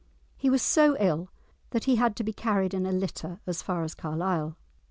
[0.35, 1.29] He was so ill
[1.69, 4.57] that he had to be carried in a litter as far as Carlisle.